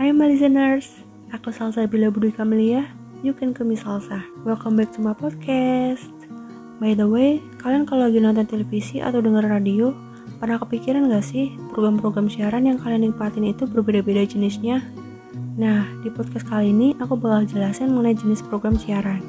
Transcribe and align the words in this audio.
Hai 0.00 0.16
my 0.16 0.32
listeners, 0.32 1.04
aku 1.28 1.52
Salsa 1.52 1.84
Bila 1.84 2.08
Budi 2.08 2.32
Kamelia, 2.32 2.88
you 3.20 3.36
can 3.36 3.52
call 3.52 3.68
me 3.68 3.76
Salsa. 3.76 4.24
Welcome 4.48 4.80
back 4.80 4.96
to 4.96 5.04
my 5.04 5.12
podcast. 5.12 6.08
By 6.80 6.96
the 6.96 7.04
way, 7.04 7.44
kalian 7.60 7.84
kalau 7.84 8.08
lagi 8.08 8.16
nonton 8.16 8.48
televisi 8.48 9.04
atau 9.04 9.20
denger 9.20 9.44
radio, 9.44 9.92
pernah 10.40 10.56
kepikiran 10.56 11.12
gak 11.12 11.20
sih 11.20 11.52
program-program 11.68 12.32
siaran 12.32 12.64
yang 12.64 12.80
kalian 12.80 13.12
nikmatin 13.12 13.44
itu 13.44 13.68
berbeda-beda 13.68 14.24
jenisnya? 14.24 14.80
Nah, 15.60 15.84
di 16.00 16.08
podcast 16.08 16.48
kali 16.48 16.72
ini 16.72 16.96
aku 16.96 17.20
bakal 17.20 17.44
jelasin 17.44 17.92
mengenai 17.92 18.16
jenis 18.16 18.40
program 18.40 18.80
siaran, 18.80 19.20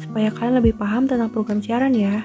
supaya 0.00 0.32
kalian 0.32 0.56
lebih 0.56 0.72
paham 0.80 1.04
tentang 1.04 1.28
program 1.28 1.60
siaran 1.60 1.92
ya. 1.92 2.24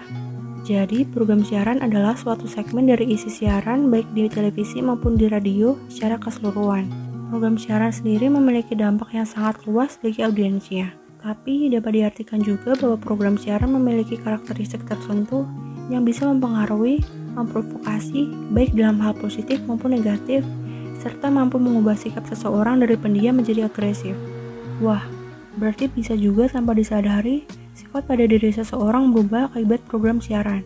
Jadi, 0.63 1.03
program 1.03 1.43
siaran 1.43 1.83
adalah 1.83 2.15
suatu 2.15 2.47
segmen 2.47 2.87
dari 2.87 3.11
isi 3.11 3.27
siaran 3.27 3.91
baik 3.91 4.07
di 4.15 4.31
televisi 4.31 4.79
maupun 4.79 5.19
di 5.19 5.27
radio 5.27 5.75
secara 5.91 6.15
keseluruhan. 6.15 7.08
Program 7.29 7.61
siaran 7.61 7.93
sendiri 7.93 8.25
memiliki 8.25 8.73
dampak 8.73 9.13
yang 9.13 9.29
sangat 9.29 9.61
luas 9.69 10.01
bagi 10.01 10.25
audiensnya. 10.25 10.97
Tapi 11.21 11.69
dapat 11.69 11.93
diartikan 11.93 12.41
juga 12.41 12.73
bahwa 12.73 12.97
program 12.97 13.37
siaran 13.37 13.69
memiliki 13.69 14.17
karakteristik 14.17 14.81
tertentu 14.89 15.45
yang 15.93 16.01
bisa 16.01 16.25
mempengaruhi, 16.25 17.05
memprovokasi, 17.37 18.33
baik 18.49 18.73
dalam 18.73 18.97
hal 18.97 19.13
positif 19.13 19.61
maupun 19.69 19.93
negatif, 19.93 20.41
serta 20.97 21.29
mampu 21.29 21.61
mengubah 21.61 21.93
sikap 21.93 22.25
seseorang 22.25 22.81
dari 22.81 22.97
pendiam 22.97 23.37
menjadi 23.37 23.69
agresif. 23.69 24.17
Wah, 24.81 25.05
berarti 25.61 25.85
bisa 25.85 26.17
juga 26.17 26.49
tanpa 26.49 26.73
disadari 26.73 27.45
sifat 27.77 28.09
pada 28.09 28.25
diri 28.25 28.49
seseorang 28.49 29.13
berubah 29.13 29.53
akibat 29.53 29.85
program 29.85 30.17
siaran. 30.17 30.65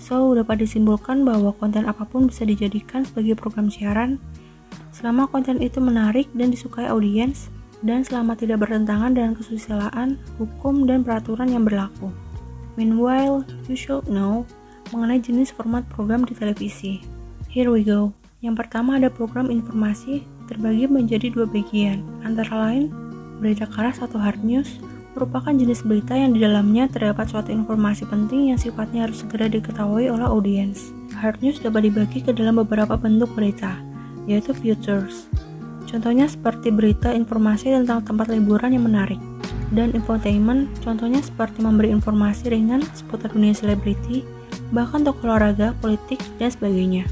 So, 0.00 0.32
dapat 0.32 0.64
disimpulkan 0.64 1.28
bahwa 1.28 1.52
konten 1.52 1.84
apa 1.84 2.08
pun 2.08 2.32
bisa 2.32 2.48
dijadikan 2.48 3.04
sebagai 3.04 3.36
program 3.36 3.68
siaran 3.68 4.16
selama 4.98 5.30
konten 5.30 5.62
itu 5.62 5.78
menarik 5.78 6.26
dan 6.34 6.50
disukai 6.50 6.90
audiens 6.90 7.54
dan 7.86 8.02
selama 8.02 8.34
tidak 8.34 8.66
bertentangan 8.66 9.14
dengan 9.14 9.38
kesusilaan, 9.38 10.18
hukum, 10.42 10.90
dan 10.90 11.06
peraturan 11.06 11.46
yang 11.54 11.62
berlaku. 11.62 12.10
Meanwhile, 12.74 13.46
you 13.70 13.78
should 13.78 14.10
know 14.10 14.42
mengenai 14.90 15.22
jenis 15.22 15.54
format 15.54 15.86
program 15.86 16.26
di 16.26 16.34
televisi. 16.34 16.98
Here 17.46 17.70
we 17.70 17.86
go. 17.86 18.10
Yang 18.42 18.66
pertama 18.66 18.98
ada 18.98 19.06
program 19.10 19.50
informasi 19.54 20.26
terbagi 20.50 20.90
menjadi 20.90 21.30
dua 21.30 21.46
bagian, 21.46 22.02
antara 22.26 22.70
lain 22.70 22.90
berita 23.38 23.70
keras 23.70 24.02
atau 24.02 24.18
hard 24.18 24.42
news, 24.42 24.82
merupakan 25.14 25.50
jenis 25.50 25.82
berita 25.82 26.14
yang 26.14 26.34
di 26.34 26.42
dalamnya 26.42 26.86
terdapat 26.90 27.30
suatu 27.30 27.50
informasi 27.50 28.06
penting 28.06 28.54
yang 28.54 28.58
sifatnya 28.58 29.06
harus 29.06 29.22
segera 29.22 29.50
diketahui 29.50 30.10
oleh 30.10 30.26
audiens. 30.26 30.90
Hard 31.18 31.42
news 31.42 31.58
dapat 31.58 31.90
dibagi 31.90 32.22
ke 32.22 32.30
dalam 32.30 32.62
beberapa 32.62 32.94
bentuk 32.94 33.30
berita, 33.34 33.74
yaitu 34.28 34.52
futures. 34.52 35.26
Contohnya 35.88 36.28
seperti 36.28 36.68
berita 36.68 37.16
informasi 37.16 37.72
tentang 37.72 38.04
tempat 38.04 38.28
liburan 38.28 38.76
yang 38.76 38.84
menarik. 38.84 39.18
Dan 39.72 39.96
infotainment, 39.96 40.68
contohnya 40.84 41.24
seperti 41.24 41.64
memberi 41.64 41.92
informasi 41.92 42.52
ringan 42.52 42.84
seputar 42.92 43.32
dunia 43.32 43.56
selebriti, 43.56 44.24
bahkan 44.72 45.00
tokoh 45.00 45.32
olahraga, 45.32 45.72
politik, 45.80 46.20
dan 46.36 46.52
sebagainya. 46.52 47.08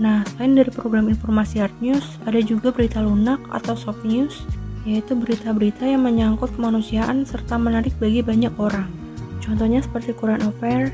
Nah, 0.00 0.24
selain 0.34 0.56
dari 0.56 0.72
program 0.72 1.06
informasi 1.12 1.62
hard 1.62 1.76
news, 1.84 2.18
ada 2.24 2.40
juga 2.42 2.72
berita 2.72 2.98
lunak 3.04 3.38
atau 3.52 3.76
soft 3.76 4.02
news 4.02 4.42
yaitu 4.84 5.16
berita-berita 5.16 5.88
yang 5.88 6.04
menyangkut 6.04 6.52
kemanusiaan 6.60 7.24
serta 7.24 7.56
menarik 7.56 7.96
bagi 7.96 8.20
banyak 8.20 8.52
orang. 8.60 8.88
Contohnya 9.40 9.80
seperti 9.80 10.12
Current 10.12 10.44
Affair 10.44 10.92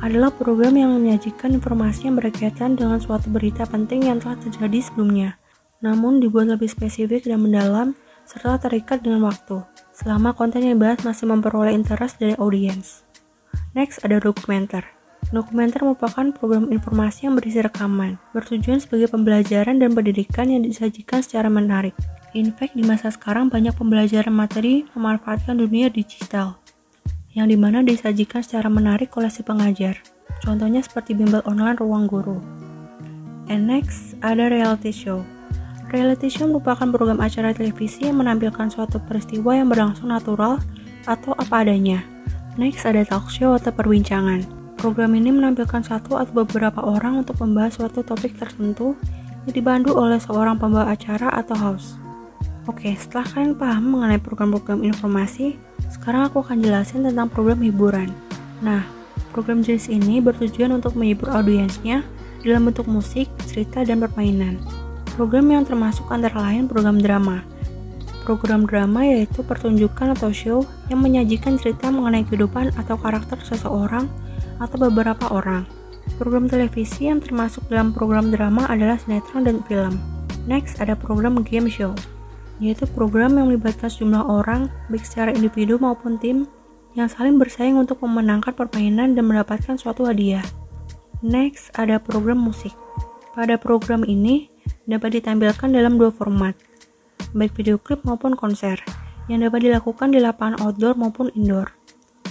adalah 0.00 0.32
program 0.32 0.80
yang 0.80 0.96
menyajikan 0.96 1.52
informasi 1.52 2.08
yang 2.08 2.16
berkaitan 2.16 2.72
dengan 2.76 2.96
suatu 3.00 3.28
berita 3.28 3.68
penting 3.68 4.08
yang 4.08 4.16
telah 4.16 4.40
terjadi 4.40 4.80
sebelumnya, 4.80 5.36
namun 5.84 6.20
dibuat 6.24 6.48
lebih 6.48 6.72
spesifik 6.72 7.28
dan 7.28 7.44
mendalam 7.44 7.92
serta 8.24 8.56
terikat 8.68 9.04
dengan 9.04 9.28
waktu, 9.28 9.60
selama 9.92 10.32
konten 10.32 10.64
yang 10.64 10.80
dibahas 10.80 11.04
masih 11.04 11.28
memperoleh 11.28 11.76
interest 11.76 12.16
dari 12.16 12.32
audiens. 12.40 13.04
Next 13.76 14.00
ada 14.00 14.16
dokumenter. 14.16 14.88
Dokumenter 15.30 15.84
merupakan 15.84 16.32
program 16.32 16.72
informasi 16.72 17.28
yang 17.28 17.36
berisi 17.36 17.60
rekaman, 17.60 18.16
bertujuan 18.32 18.80
sebagai 18.80 19.12
pembelajaran 19.12 19.78
dan 19.78 19.92
pendidikan 19.92 20.48
yang 20.48 20.64
disajikan 20.64 21.20
secara 21.20 21.52
menarik. 21.52 21.92
In 22.32 22.50
fact, 22.56 22.72
di 22.72 22.82
masa 22.82 23.12
sekarang 23.12 23.52
banyak 23.52 23.76
pembelajaran 23.76 24.32
materi 24.32 24.88
memanfaatkan 24.96 25.60
dunia 25.60 25.92
digital, 25.92 26.58
yang 27.34 27.46
di 27.46 27.54
mana 27.54 27.86
disajikan 27.86 28.42
secara 28.42 28.66
menarik 28.66 29.14
oleh 29.14 29.30
si 29.30 29.46
pengajar. 29.46 29.98
Contohnya 30.42 30.82
seperti 30.82 31.14
bimbel 31.14 31.44
online 31.46 31.78
ruang 31.78 32.10
guru. 32.10 32.38
And 33.50 33.66
next, 33.66 34.14
ada 34.22 34.50
reality 34.50 34.94
show. 34.94 35.22
Reality 35.90 36.30
show 36.30 36.46
merupakan 36.46 36.86
program 36.86 37.18
acara 37.18 37.50
televisi 37.50 38.06
yang 38.06 38.22
menampilkan 38.22 38.70
suatu 38.70 39.02
peristiwa 39.02 39.58
yang 39.58 39.66
berlangsung 39.66 40.10
natural 40.10 40.62
atau 41.06 41.34
apa 41.34 41.66
adanya. 41.66 42.02
Next, 42.54 42.86
ada 42.86 43.02
talk 43.02 43.26
show 43.26 43.58
atau 43.58 43.74
perbincangan. 43.74 44.46
Program 44.78 45.12
ini 45.18 45.34
menampilkan 45.34 45.82
satu 45.82 46.16
atau 46.16 46.46
beberapa 46.46 46.80
orang 46.80 47.26
untuk 47.26 47.42
membahas 47.42 47.78
suatu 47.78 48.06
topik 48.06 48.38
tertentu 48.38 48.94
yang 49.44 49.54
dibantu 49.54 49.98
oleh 49.98 50.22
seorang 50.22 50.56
pembawa 50.56 50.94
acara 50.94 51.34
atau 51.34 51.58
host. 51.58 51.98
Oke, 52.70 52.94
setelah 52.94 53.26
kalian 53.26 53.54
paham 53.58 53.84
mengenai 53.98 54.22
program-program 54.22 54.86
informasi, 54.86 55.58
sekarang 55.90 56.30
aku 56.30 56.46
akan 56.46 56.62
jelasin 56.62 57.02
tentang 57.02 57.26
program 57.26 57.58
hiburan. 57.60 58.14
Nah, 58.62 58.86
program 59.34 59.60
jenis 59.66 59.90
ini 59.90 60.22
bertujuan 60.22 60.70
untuk 60.70 60.94
menghibur 60.94 61.34
audiensnya 61.34 62.06
dalam 62.46 62.70
bentuk 62.70 62.86
musik, 62.86 63.26
cerita, 63.44 63.82
dan 63.82 63.98
permainan. 63.98 64.62
Program 65.18 65.50
yang 65.50 65.66
termasuk 65.66 66.06
antara 66.08 66.38
lain 66.38 66.70
program 66.70 67.02
drama. 67.02 67.42
Program 68.22 68.62
drama 68.64 69.02
yaitu 69.02 69.42
pertunjukan 69.42 70.14
atau 70.14 70.30
show 70.30 70.58
yang 70.86 71.02
menyajikan 71.02 71.58
cerita 71.58 71.90
mengenai 71.90 72.22
kehidupan 72.22 72.70
atau 72.78 72.94
karakter 72.94 73.36
seseorang 73.42 74.06
atau 74.62 74.76
beberapa 74.78 75.26
orang. 75.34 75.66
Program 76.16 76.46
televisi 76.46 77.10
yang 77.10 77.18
termasuk 77.18 77.66
dalam 77.66 77.90
program 77.90 78.30
drama 78.30 78.70
adalah 78.70 78.96
sinetron 79.02 79.42
dan 79.42 79.58
film. 79.66 79.98
Next, 80.46 80.78
ada 80.78 80.94
program 80.94 81.42
game 81.42 81.66
show 81.66 81.92
yaitu 82.60 82.84
program 82.84 83.40
yang 83.40 83.48
melibatkan 83.48 83.88
sejumlah 83.88 84.20
orang, 84.28 84.68
baik 84.92 85.02
secara 85.02 85.32
individu 85.32 85.80
maupun 85.80 86.20
tim, 86.20 86.44
yang 86.92 87.08
saling 87.08 87.40
bersaing 87.40 87.74
untuk 87.80 88.04
memenangkan 88.04 88.52
permainan 88.52 89.16
dan 89.16 89.24
mendapatkan 89.24 89.80
suatu 89.80 90.04
hadiah. 90.04 90.44
Next, 91.24 91.72
ada 91.74 91.96
program 91.96 92.40
musik. 92.40 92.76
Pada 93.32 93.56
program 93.56 94.04
ini, 94.04 94.52
dapat 94.84 95.20
ditampilkan 95.20 95.72
dalam 95.72 95.96
dua 95.96 96.12
format, 96.12 96.52
baik 97.32 97.56
video 97.56 97.80
klip 97.80 98.04
maupun 98.04 98.36
konser, 98.36 98.76
yang 99.30 99.40
dapat 99.40 99.64
dilakukan 99.64 100.12
di 100.12 100.18
lapangan 100.20 100.60
outdoor 100.60 100.98
maupun 100.98 101.32
indoor. 101.32 101.72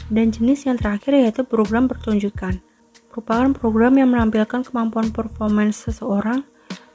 Dan 0.10 0.34
jenis 0.34 0.66
yang 0.66 0.78
terakhir 0.78 1.14
yaitu 1.16 1.46
program 1.46 1.86
pertunjukan. 1.86 2.62
Merupakan 3.10 3.52
program 3.52 4.00
yang 4.00 4.10
menampilkan 4.16 4.64
kemampuan 4.64 5.12
performance 5.12 5.86
seseorang 5.86 6.48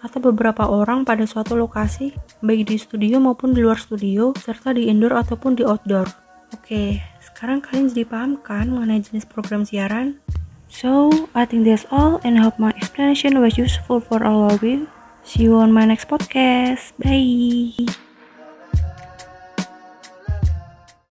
atau 0.04 0.20
beberapa 0.20 0.69
orang 0.69 1.09
pada 1.09 1.25
suatu 1.25 1.56
lokasi, 1.56 2.12
baik 2.44 2.69
di 2.69 2.76
studio 2.76 3.16
maupun 3.25 3.56
di 3.56 3.65
luar 3.65 3.81
studio, 3.81 4.37
serta 4.37 4.76
di 4.76 4.92
indoor 4.92 5.16
ataupun 5.16 5.56
di 5.56 5.65
outdoor. 5.65 6.12
Oke, 6.53 7.00
sekarang 7.25 7.65
kalian 7.65 7.88
jadi 7.88 8.04
paham 8.04 8.37
kan 8.37 8.69
mengenai 8.69 9.00
jenis 9.00 9.25
program 9.25 9.65
siaran? 9.65 10.20
So, 10.69 11.09
I 11.32 11.48
think 11.48 11.65
that's 11.65 11.88
all 11.88 12.20
and 12.22 12.37
hope 12.37 12.60
my 12.60 12.76
explanation 12.76 13.41
was 13.41 13.56
useful 13.56 14.04
for 14.04 14.20
all 14.20 14.53
of 14.53 14.60
you. 14.60 14.87
See 15.25 15.48
you 15.48 15.56
on 15.56 15.72
my 15.72 15.88
next 15.88 16.12
podcast. 16.12 16.92
Bye. 17.00 18.03